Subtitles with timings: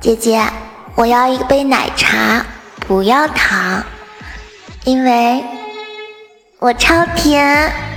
[0.00, 0.40] 姐姐
[0.94, 2.46] 我要一杯奶茶
[2.86, 3.82] 不要糖
[4.84, 5.44] 因为
[6.60, 7.87] 我超甜。